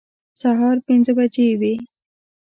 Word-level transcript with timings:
سهار 0.41 0.77
پنځه 0.87 1.11
بجې 1.17 1.47
وې. 1.59 1.73